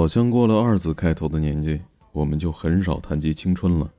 [0.00, 1.78] 好像过了二字开头的年纪，
[2.12, 3.92] 我们就很少谈及青春了。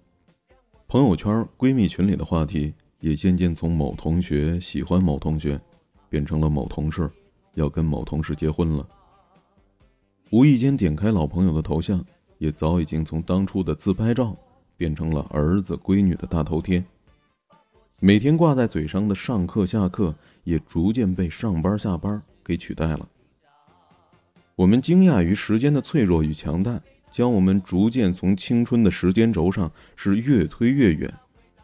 [0.87, 5.61] 朋友圈、闺蜜群里的话题也渐渐从某同学喜欢某同学，
[6.09, 7.07] 变成了某同事
[7.53, 8.89] 要跟某同事结婚了。
[10.31, 12.03] 无意间点开老朋友的头像，
[12.39, 14.35] 也早已经从当初的自拍照
[14.75, 16.83] 变成了儿子、闺女的大头贴。
[17.99, 20.15] 每天挂在嘴上的上课、下课，
[20.45, 23.07] 也逐渐被上班、下班给取代了。
[24.61, 26.79] 我们惊讶于时间的脆弱与强大，
[27.09, 31.11] 将我们逐渐从青春的时间轴上是越推越远，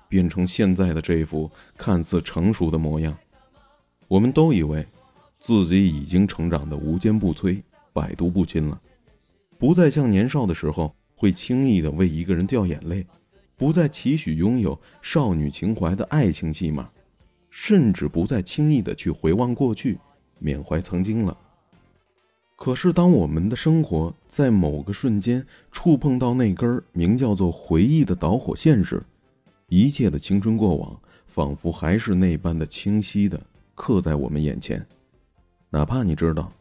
[0.10, 3.16] 变成现在的这副看似成熟的模样。
[4.08, 4.84] 我们都以为
[5.40, 7.62] 自己已经成长的无坚不摧、
[7.94, 8.82] 百毒不侵了，
[9.60, 13.06] 不再像年少的时候会轻易的为一个人掉眼泪。
[13.56, 16.90] 不再期许拥有少女情怀的爱情戏码，
[17.52, 20.00] 甚至不再轻易的去回望过去，
[20.40, 21.38] 缅怀曾经了。
[22.68, 29.02] 可是，当我们的生活在某个瞬间触碰到那根名叫做回忆的导火线时，
[29.70, 33.42] 一切的青春过往仿佛还是那般的清晰的
[33.74, 34.86] 刻在我们眼前。
[35.70, 36.52] 哪怕你知道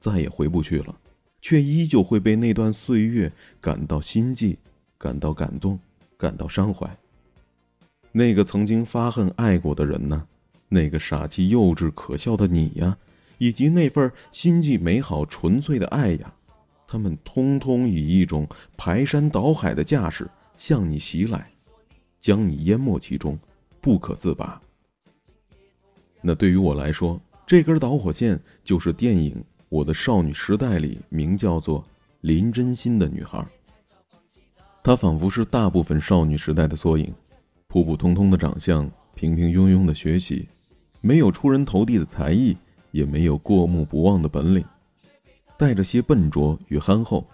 [0.00, 0.96] 再也回不去了，
[1.40, 4.58] 却依旧会被那段岁月感到心悸，
[4.98, 5.78] 感到感动。
[6.16, 6.90] 感到伤怀。
[8.10, 10.26] 那个曾经发恨爱过的人呢？
[10.68, 12.98] 那个傻气幼稚可笑的你呀，
[13.42, 16.32] 以及那份心计美好纯粹的爱呀，
[16.86, 21.50] 他们通通以一种排山倒海的架势向你袭来，
[22.20, 23.36] 将你淹没其中，
[23.80, 24.62] 不可自拔。
[26.20, 29.34] 那对于我来说，这根导火线就是电影
[29.68, 31.84] 《我的少女时代》里名叫做
[32.20, 33.44] 林真心的女孩。
[34.84, 37.12] 她仿佛是大部分少女时代的缩影，
[37.66, 40.46] 普普通通的长相，平平庸庸的学习，
[41.00, 42.56] 没有出人头地的才艺，
[42.92, 44.64] 也没有过目不忘的本领，
[45.56, 47.26] 带着些笨拙与憨厚，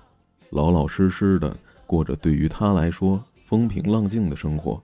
[0.48, 1.54] 老老实实的
[1.86, 4.82] 过着对于他来说风平浪静的生活。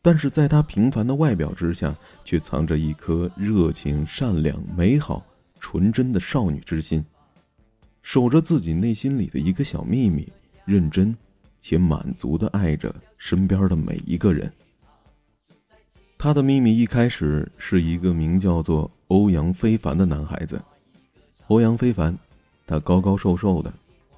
[0.00, 1.92] 但是在他平凡的外表之下，
[2.24, 5.26] 却藏着一颗热情、善良、美好、
[5.58, 7.04] 纯真的少女之心，
[8.02, 10.32] 守着自己内心里的一个小秘密，
[10.64, 11.16] 认真。
[11.62, 14.50] 且满足的爱着身边的每一个人。
[16.16, 20.62] 他的秘密一开始是一个名叫做欧阳非凡的男孩子。
[21.48, 22.16] 欧阳非凡，
[22.64, 23.72] 他高高瘦瘦的，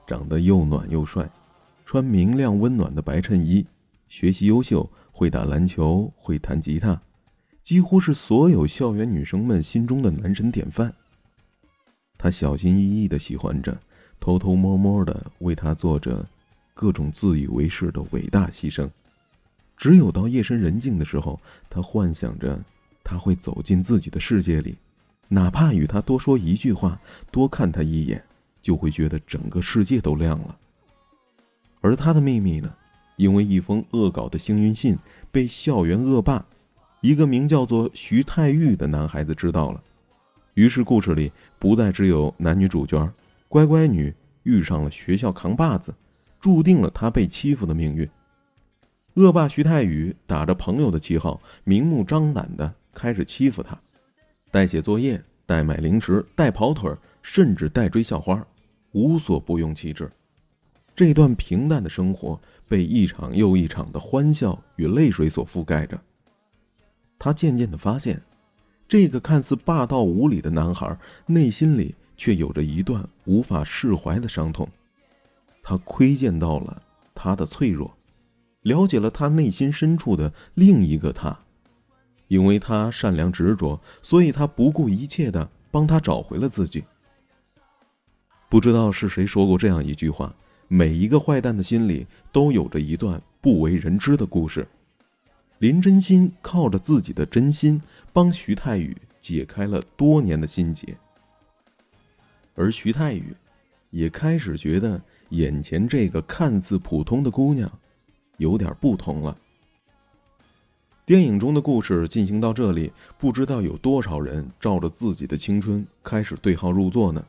[0.07, 1.27] 长得又暖又帅，
[1.87, 3.65] 穿明亮温暖的白衬衣，
[4.11, 7.01] 学习优秀，会打篮球，会弹吉他，
[7.63, 10.93] 几乎是所有校园女生们心中的男神典范。
[12.19, 13.75] 他小心翼翼的喜欢着，
[14.21, 16.25] 偷偷摸摸的为他做着。
[16.75, 18.91] 各种自以为是的伟大牺牲，
[19.77, 22.59] 只有到夜深人静的时候，他幻想着
[23.13, 24.75] 他会走进自己的世界里，
[25.29, 26.99] 哪怕与他多说一句话，
[27.31, 28.25] 多看他一眼，
[28.63, 30.57] 就会觉得整个世界都亮了。
[31.83, 32.73] 而他的秘密呢？
[33.17, 34.97] 因为一封恶搞的幸运信
[35.31, 36.43] 被校园恶霸，
[37.03, 39.83] 一个名叫做徐太玉的男孩子知道了，
[40.55, 43.13] 于是故事里不再只有男女主角，
[43.47, 44.13] 乖乖女
[44.45, 45.95] 遇上了学校扛把子。
[46.41, 48.09] 注定了他被欺负的命运。
[49.15, 53.79] 恶霸徐太宇打着朋友的旗号，明目张胆的开始欺负他，
[54.51, 58.47] 代写作业、代买零食、代跑腿，甚至代追校花，
[58.93, 60.05] 无所不用其极。
[60.95, 62.39] 这段平淡的生活
[62.69, 65.99] 被一场又一场的欢笑与泪水所覆盖着。
[67.19, 68.21] 他渐渐的发现，
[68.87, 74.69] 这个看似霸道无理的男孩，内心里却有着一段无法释怀的伤痛。
[75.63, 76.83] 他窥见到了
[77.15, 77.97] 他的脆弱，
[78.63, 81.39] 了解了他内心深处的另一个他，
[82.33, 86.83] 因为他善良执着，所以他不顾一切的帮他找回了自己。
[88.49, 90.35] 不知道是谁说过这样一句话：
[90.67, 94.67] 每一个坏蛋的心里都有着一段不为人知的故事。
[95.59, 97.79] 林真心靠着自己的真心，
[98.15, 100.97] 帮徐太宇解开了多年的心结，
[102.55, 103.37] 而徐太宇
[103.91, 104.99] 也开始觉得。
[105.33, 107.71] 眼前这个看似普通的姑娘，
[108.37, 109.35] 有点不同了。
[111.05, 117.25] 电影中的故事进行到这里，不知道有多少人照着自己的青春开始对号入座呢？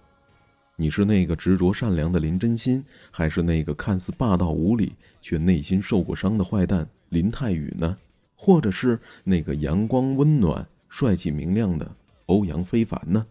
[0.76, 7.98] 你是那个执着善良的林真心，还是那个看似霸道无理却内心受过伤的坏蛋林泰宇呢？
[8.36, 11.90] 或者是那个阳光温暖、帅气明亮的
[12.28, 13.26] 欧阳非凡呢？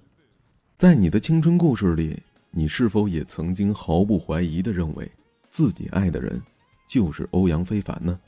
[0.76, 2.20] 在你的青春故事里。
[2.54, 5.10] 你是否也曾经毫不怀疑的认为，
[5.48, 6.38] 自己爱的人
[6.86, 8.20] 就是欧阳非凡呢？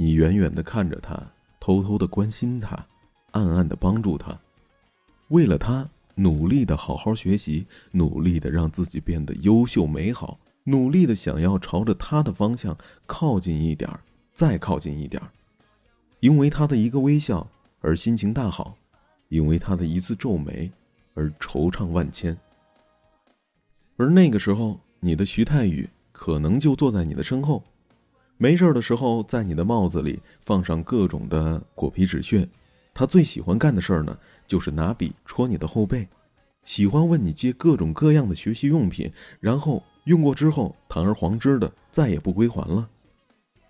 [0.00, 1.20] 你远远的看着他，
[1.58, 2.86] 偷偷的关心他，
[3.32, 4.38] 暗暗的帮助他，
[5.26, 13.90] 为了他努力的好好学习，努力的让自己变得优秀美好，努力的想要朝着他的方向靠近一点
[14.32, 15.20] 再靠近一点
[16.20, 17.44] 因为他的一个微笑
[17.80, 18.76] 而心情大好，
[19.28, 20.70] 因为他的一次皱眉
[21.14, 22.38] 而惆怅万千。
[23.96, 27.64] 而那个时候，你的徐太宇可能就坐在你的身后，
[28.40, 32.48] 没事的时候，在你的帽子里放上各种的果皮纸屑。
[32.94, 36.06] 他最喜欢干的事儿呢，就是拿笔戳你的后背，
[36.62, 42.88] 喜欢问你借各种各样的学习用品，然后用过之后堂而皇之的再也不归还了。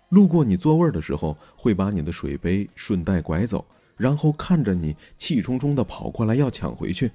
[0.09, 3.65] 路过你座位的时候，会把你的水杯顺带拐走，
[3.97, 7.11] 然后看着你气冲冲的跑过来要抢回去，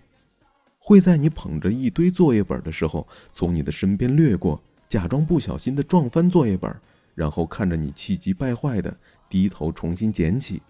[0.78, 6.72] 会在你捧着一堆作业本的时候从你的身边掠过，假装不小心的撞翻作业本，
[7.14, 8.96] 然后看着你气急败坏的
[9.28, 10.62] 低头重新捡起。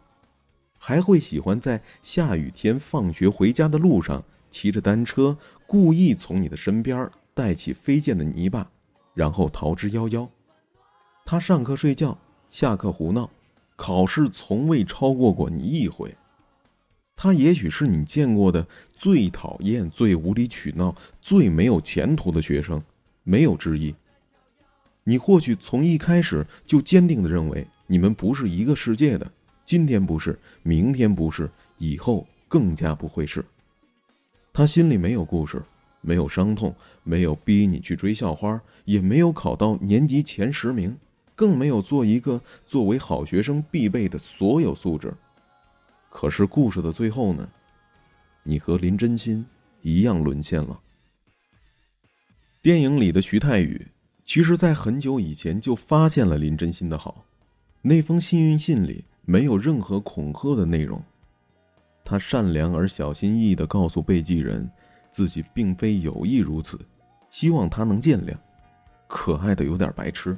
[0.79, 5.37] 还会喜欢在下雨天放学回家的路上骑着单车，
[5.67, 8.70] 故意从你的身边带起飞溅的泥巴，
[9.14, 10.29] 然后逃之夭夭。
[11.25, 12.19] 他上课睡觉，
[12.50, 13.31] 下课胡闹，
[13.76, 16.14] 考试从未超过过你一回。
[17.17, 22.82] 他也许是你见过的最讨厌、最无理取闹、最没有前途的学生，
[23.23, 23.94] 没有之一。
[25.05, 29.31] 你或许从一开始就坚定的认为你们不是一个世界的。
[29.67, 33.45] 今天不是，明天不是，以后更加不会是。
[34.53, 35.62] 他心里没有故事，
[36.01, 40.97] 没有伤痛，没有逼你去追校花，也没有考到年级前十名，
[41.35, 45.12] 更没有做一个作为好学生必备的所有素质。
[46.11, 47.49] 可是故事的最后呢？
[48.43, 49.45] 你和林真心
[49.81, 50.79] 一样沦陷了。
[52.61, 53.87] 电影里的徐太宇，
[54.25, 57.25] 其实在很久以前就发现了林真心的好，
[57.82, 59.05] 那封幸运信里。
[59.26, 61.03] 没有任何恐吓的内容，
[62.05, 64.69] 他善良而小心翼翼的告诉被寄人，
[65.11, 66.79] 自己并非有意如此，
[67.31, 68.37] 希望他能见谅。
[69.09, 70.37] 可爱的有点白痴。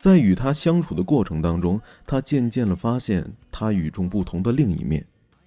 [0.00, 5.06] 在与他相处的过程当中，他渐渐的发现他与众不同的另一面，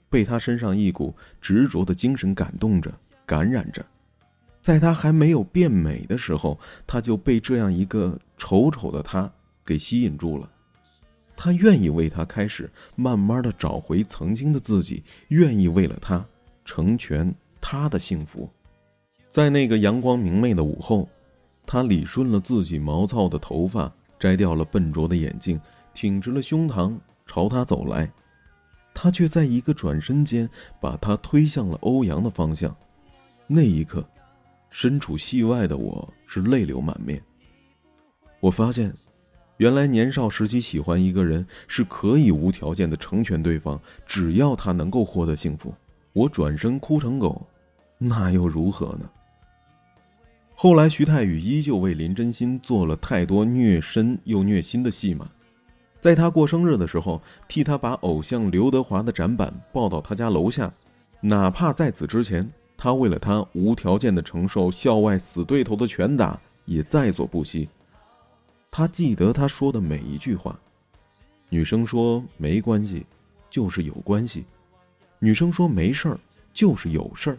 [0.09, 2.89] 被他身上一股执着的精神感动着、
[3.25, 3.85] 感染着。
[4.67, 9.31] 在他还没有变美的时候，他就被这样一个丑丑的他
[9.65, 10.51] 给吸引住了。
[11.37, 16.25] 他愿意为他开始慢慢的找回曾经的自己，愿意为了他
[16.65, 18.49] 成全他的幸福。
[19.29, 21.07] 在那个阳光明媚的午后，
[21.65, 23.89] 他理顺了自己毛糙的头发，
[24.19, 25.57] 摘掉了笨拙的眼镜，
[25.93, 26.93] 挺直了胸膛
[27.25, 28.11] 朝他走来。
[28.93, 30.49] 他却在一个转身间
[30.81, 32.75] 把他推向了欧阳的方向。
[33.47, 34.05] 那一刻，
[34.69, 37.21] 身处戏外的我是泪流满面。
[38.39, 38.93] 我发现。
[39.57, 45.73] 原来年少时期喜欢一个人是可以无条件的成全对方，只要他能够获得幸福。
[46.13, 47.43] 我转身哭成狗，
[47.97, 49.09] 那又如何呢？
[50.53, 55.27] 后来徐太宇依旧为林真心做了太多虐身又虐心的戏码，
[55.99, 60.71] 在他过生日的时候，替他把偶像刘德华的展板抱到他家楼下，
[61.19, 67.67] 哪怕在此之前，他为了他无条件的承受校外死对头的拳打，也在所不惜。
[68.69, 70.57] 他记得他说的每一句话。
[71.49, 73.05] 女生说没关系，
[73.49, 74.43] 就是有关系；
[75.17, 76.19] 女生说没事儿，
[76.53, 77.37] 就是有事儿。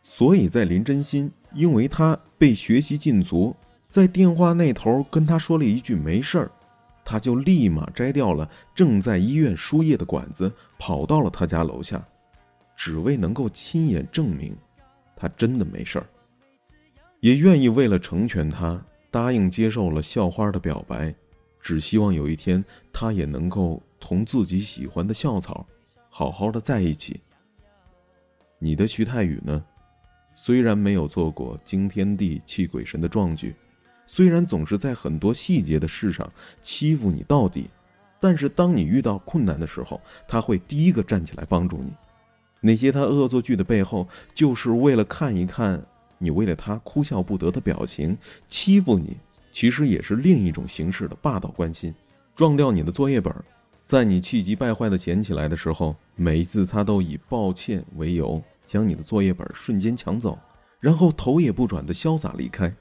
[0.00, 3.54] 所以在林真心因为他被学习禁足，
[3.88, 6.50] 在电话那头跟他说了一句没事儿，
[7.04, 12.02] 他就立马摘掉了正在医院输液的管子，跑到了他家楼下，
[12.76, 14.54] 只为能够亲眼证明，
[15.16, 16.06] 他真的没事儿，
[17.20, 18.80] 也愿意为了成全他。
[19.08, 21.14] 答应接受了校花的表白，
[21.58, 25.66] 只希望有一天他也能够同自己喜欢的校草
[26.10, 27.18] 好好的在一起。
[28.58, 29.64] 你的徐太宇呢？
[30.34, 33.54] 虽然没有做过惊天地泣鬼神的壮举，
[34.06, 36.30] 虽然总是在很多细节的事上
[36.60, 37.70] 欺负你到底，
[38.20, 41.90] 但是当你遇到困难的时候，他会第一个站起来帮助你。
[42.66, 45.80] 那些他恶作剧的背后，就是为了看一看。
[46.18, 48.16] 你为了他哭笑不得的表情
[48.48, 49.14] 欺负你，
[49.52, 51.94] 其实也是另一种形式的霸道关心。
[52.34, 53.30] 撞掉你的作业本，
[53.82, 60.38] 在你气急败坏的捡起来的时候，每一次他都以抱歉为由将你的作业本瞬间抢走，
[60.80, 62.74] 然后头也不转的潇洒离开。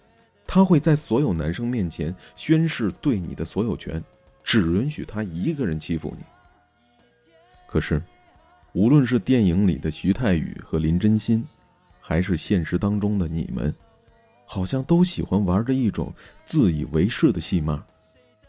[0.48, 4.01] 他会在所有男生面前宣誓对你的所有权，
[4.46, 6.24] 只允许他一个人欺负你。
[7.68, 8.01] 可是，
[8.75, 11.44] 无论是电影里的徐太宇和林真心。
[12.08, 13.74] 还是现实当中的你们，
[14.46, 16.13] 好像都喜欢玩着一种
[16.46, 17.84] 自以为是的戏码，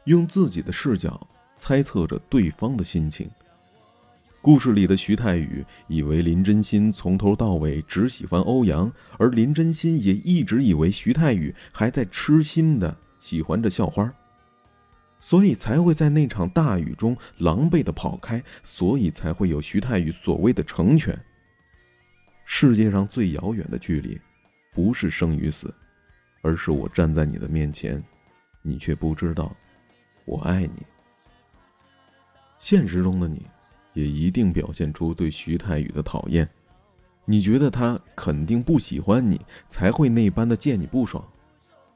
[0.04, 1.18] 用自己的视角
[1.54, 3.30] 猜测着对方的心情。
[4.42, 14.12] 故事里的徐太宇以为林真心从头到尾只喜欢欧阳，而林真心也一直以为徐太宇还在痴心的喜欢着校花，
[15.20, 21.18] 所以才会在那场大雨中狼狈的跑开，所以才会有徐太宇所谓的成全。
[22.44, 24.20] 世界上最遥远的距离，
[24.72, 25.72] 不是生与死，
[26.42, 28.02] 而是我站在你的面前，
[28.62, 29.50] 你却不知道
[30.24, 30.86] 我爱你。
[32.58, 33.44] 现实中的你。
[33.94, 36.46] 也一定表现出对徐太宇的讨厌，
[37.24, 41.26] 你觉得他肯定不喜欢你，才会那般的见你不爽。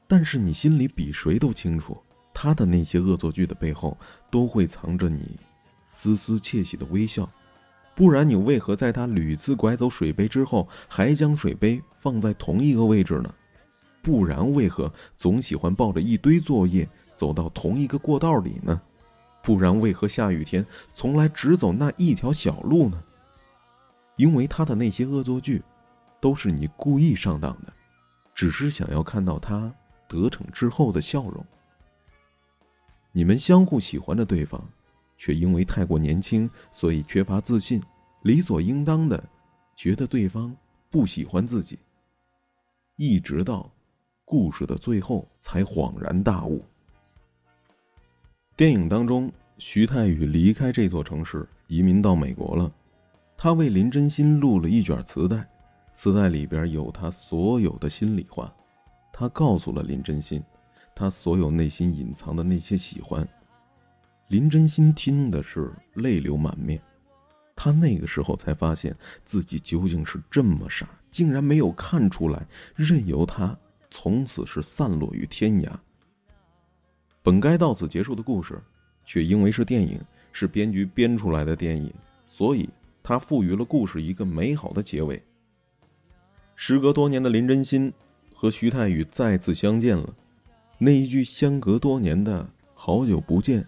[0.07, 1.95] 但是你心里比谁都清楚，
[2.33, 3.97] 他的那些恶作剧的背后，
[4.29, 5.39] 都会藏着你
[5.87, 7.29] 丝丝窃喜的微笑。
[7.93, 13.33] 不然你为何在他屡次拐走水杯之后，还将水杯放在同一个位置呢？
[14.01, 18.81] 不然为何总喜欢抱着一堆作业走到同一个过道里呢？
[19.43, 23.03] 不然，为何下雨天从来只走那一条小路呢？
[24.15, 25.61] 因为他的那些恶作剧，
[26.19, 27.73] 都是你故意上当的，
[28.33, 29.71] 只是想要看到他
[30.07, 31.45] 得逞之后的笑容。
[33.11, 34.63] 你们相互喜欢着对方，
[35.17, 37.81] 却因为太过年轻，所以缺乏自信，
[38.23, 39.21] 理所应当的
[39.75, 40.55] 觉得对方
[40.89, 41.77] 不喜欢自己。
[42.95, 43.69] 一直到
[44.23, 46.63] 故事的最后，才恍然大悟。
[48.55, 52.71] 电影当中，徐太宇离开这座城市，移民到美国了。
[53.35, 55.49] 他为林真心录了一卷磁带，
[55.93, 58.53] 磁带里边有他所有的心里话。
[59.11, 60.41] 他告诉了林真心，
[61.01, 63.27] 他所有内心隐藏的那些喜欢。
[64.27, 66.79] 林真心听的是泪流满面，
[67.55, 73.57] 他那个时候才发现自己究竟是这么傻，竟然没有看出来，任由他
[73.89, 75.71] 从此是散落于天涯。
[77.23, 78.61] 本该到此结束的故事，
[79.03, 79.99] 却因为是电影，
[80.31, 81.91] 是编剧编出来的电影，
[82.27, 82.69] 所以
[83.01, 85.19] 他赋予了故事一个美好的结尾。
[86.55, 87.91] 时隔多年的林真心
[88.35, 90.13] 和徐太宇再次相见了，
[90.83, 93.63] 那一句相隔多年的好久不见，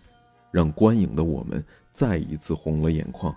[0.49, 3.35] 让观影的我们再一次红了眼眶。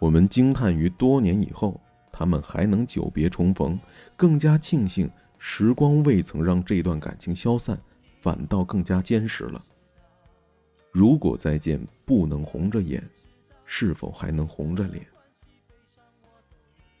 [0.00, 1.80] 我们惊叹于多年以后
[2.10, 3.78] 他们还能久别重逢，
[4.16, 7.78] 更加庆幸时光未曾让这段感情消散。
[8.20, 9.64] 反倒更加坚实了。
[10.90, 13.02] 如果再见不能红着眼，
[13.64, 15.06] 是否还能红着脸？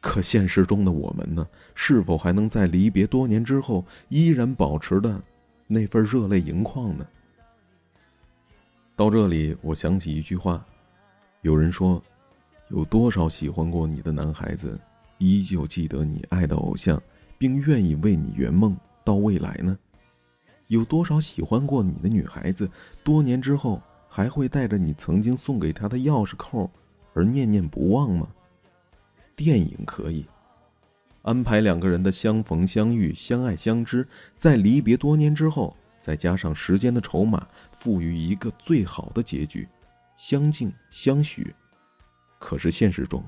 [0.00, 1.46] 可现实中的我们呢？
[1.74, 5.20] 是否还能在离别多年之后，依然保持的
[5.72, 7.06] 那份热泪盈眶呢？
[8.96, 10.66] 到这里，我想起一句话：
[11.42, 12.02] 有人说，
[12.70, 14.76] 有多少喜欢过你的男孩子，
[15.18, 17.00] 依旧记得你爱的偶像，
[17.38, 19.78] 并愿意为你圆梦到未来呢？
[20.66, 22.68] 有多少喜欢过你的女孩子，
[23.04, 26.68] 多年之后还会带着你曾经送给她的钥匙扣
[27.14, 28.26] 而念念不忘吗？
[29.36, 30.26] 电影可以
[31.22, 39.68] 安排两个人的相逢相遇、相爱相知，在离别多年之后，再加上时间的筹码，赋予一个最好的结局，
[40.16, 41.54] 相敬相许。
[42.38, 43.22] 可是现实中，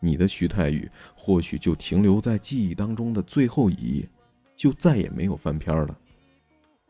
[0.00, 4.08] 你的徐太宇或许就停留在记忆当中的最后一页，
[4.54, 5.96] 就再也没有翻篇了。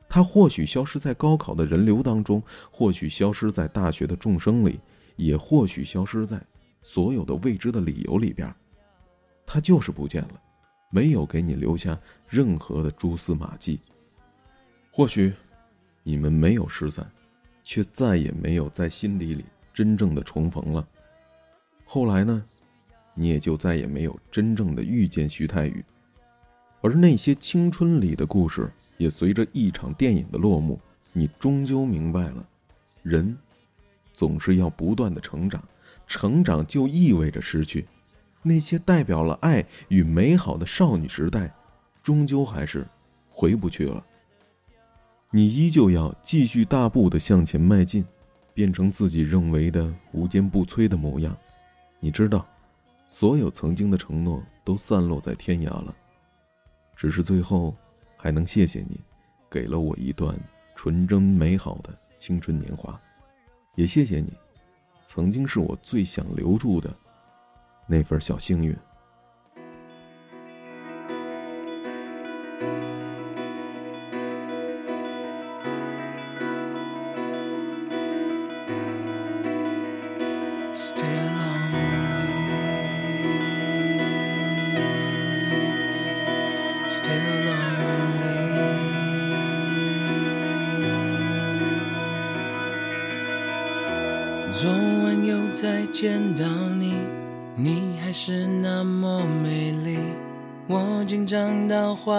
[0.09, 2.42] 他或许消失在高考的人流当中，
[2.73, 4.80] 或许消失在大学的众生里，
[5.14, 6.42] 也或许消失在
[6.83, 8.52] 所有的未知的理由里边。
[9.52, 10.40] 他就是不见了，
[10.90, 13.80] 没有给你留下任何的蛛丝马迹。
[14.92, 15.33] 或许，
[16.04, 17.04] 你们没有失散，
[17.64, 20.87] 却再也没有在心底里真正的重逢了。
[21.85, 22.40] 后来呢，
[23.12, 25.85] 你也就再也没有真正的遇见徐太宇。
[26.80, 30.80] 而那些青春里的故事，也随着一场电影的落幕，
[31.12, 32.49] 你终究明白了，
[33.02, 33.37] 人
[34.12, 35.61] 总是要不断的成长，
[36.07, 37.85] 成长就意味着失去，
[38.42, 41.52] 那些代表了爱与美好的少女时代，
[42.02, 42.87] 终究还是
[43.28, 44.04] 回不去了。
[45.30, 48.04] 你依旧要继续大步的向前迈进，
[48.54, 51.37] 变成自己认为的无坚不摧的模样。
[52.00, 52.47] 你知道，
[53.09, 55.94] 所有曾经的承诺都散落在天涯了。
[56.97, 57.76] 只是最后，
[58.16, 59.00] 还能谢谢你，
[59.50, 60.35] 给了我一段
[60.75, 63.00] 纯真美好的青春年华，
[63.75, 64.32] 也谢谢你，
[65.04, 66.94] 曾经是我最想留住的
[67.90, 68.76] 那份小幸运。
[80.73, 81.70] Staylong
[94.52, 96.44] 昨晚又再见到
[98.22, 99.96] 是那么美丽。
[100.68, 102.14] 我紧张到话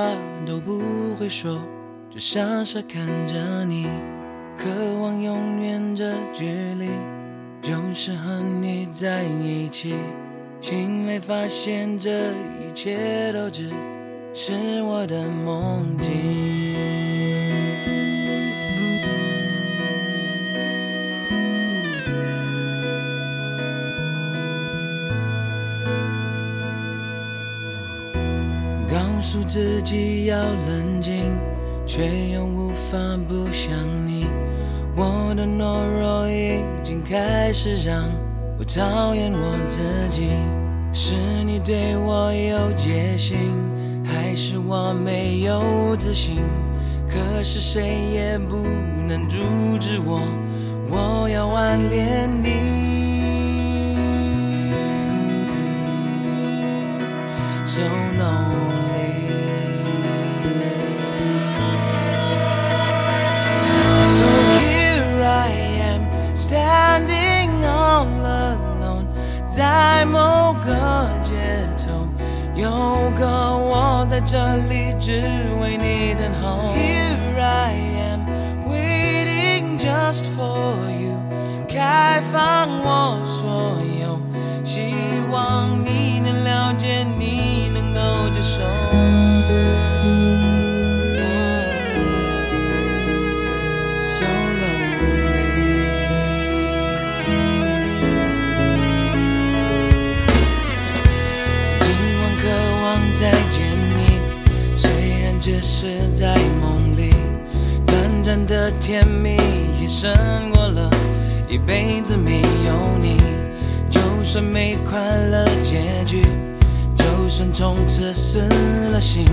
[0.47, 0.81] 都不
[1.13, 1.59] 会说，
[2.09, 3.85] 就傻傻看着你，
[4.57, 4.67] 渴
[4.99, 6.47] 望永远这距
[6.79, 6.87] 离，
[7.61, 9.93] 就是和你在一起。
[10.59, 12.09] 醒来发现这
[12.59, 13.69] 一切都只
[14.33, 16.60] 是我的梦境。
[29.83, 31.35] 自己要冷静，
[31.87, 33.73] 却又无法不想
[34.05, 34.27] 你。
[34.95, 38.03] 我的懦弱已经开始让
[38.59, 40.29] 我讨厌我自己。
[40.93, 43.39] 是你对我有戒心，
[44.05, 46.43] 还是我没有自信？
[47.09, 48.57] 可是谁也不
[49.07, 49.35] 能阻
[49.79, 50.21] 止我，
[50.91, 52.51] 我要挽恋你。
[57.65, 58.50] So lonely.
[72.81, 75.21] 某个我在这里只
[75.61, 76.73] 为你等候。
[76.73, 77.75] Here I
[78.09, 78.21] am,
[78.67, 81.15] waiting just for you，
[81.69, 83.00] 开放我
[108.91, 109.37] 甜蜜
[109.79, 110.11] 也胜
[110.51, 110.89] 过了
[111.47, 113.15] 一辈子没有你。
[113.89, 116.21] 就算没快乐结局，
[116.97, 118.39] 就算从此死
[118.91, 119.25] 了心，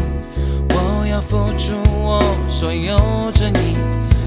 [0.70, 3.76] 我要付出我所有真意，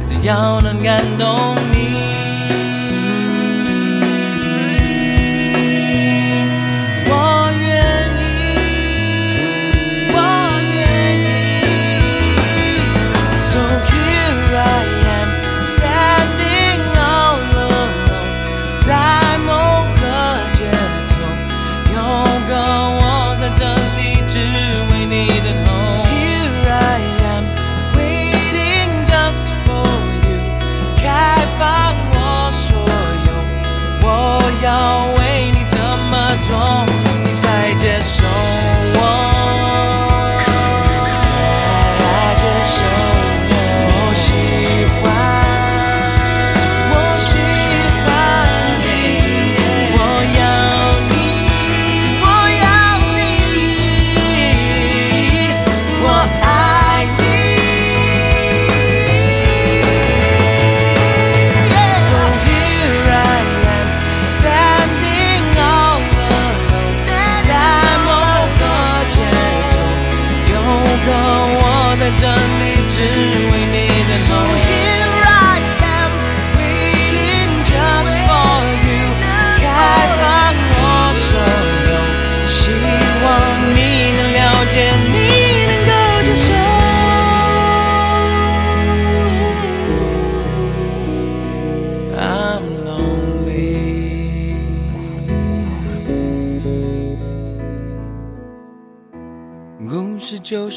[0.09, 2.30] 只要能感动你。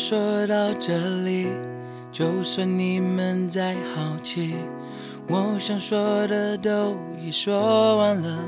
[0.07, 0.93] 说到这
[1.25, 1.47] 里，
[2.13, 4.55] 就算你们再好奇，
[5.29, 8.39] 我想说的都已说完了，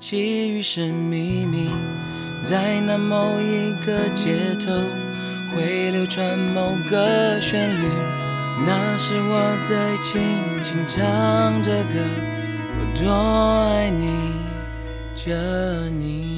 [0.00, 1.68] 其余是秘密。
[2.42, 4.72] 在那某一个街头，
[5.54, 7.86] 会流传某个旋律。
[8.66, 10.22] 那是我在轻
[10.62, 12.00] 轻唱着歌，
[12.78, 13.12] 我多
[13.68, 14.08] 爱你
[15.14, 15.34] 着
[15.90, 16.33] 你。